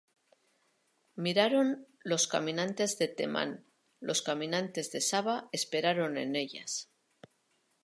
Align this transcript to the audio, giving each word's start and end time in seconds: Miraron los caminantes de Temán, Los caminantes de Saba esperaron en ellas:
Miraron 1.23 1.85
los 1.99 2.27
caminantes 2.27 2.97
de 2.97 3.07
Temán, 3.07 3.67
Los 3.99 4.23
caminantes 4.23 4.91
de 4.91 4.99
Saba 4.99 5.47
esperaron 5.51 6.17
en 6.17 6.35
ellas: 6.35 6.89